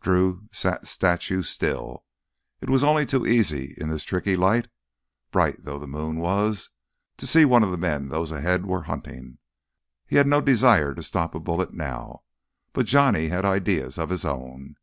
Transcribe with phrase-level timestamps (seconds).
[0.00, 2.04] Drew sat statue still.
[2.60, 4.66] It was only too easy in this tricky light,
[5.30, 6.70] bright though the moon was,
[7.18, 9.38] to seem one of the men those ahead were hunting.
[10.04, 12.24] He had no desire to stop a bullet now.
[12.72, 14.74] But Johnny had ideas of his own.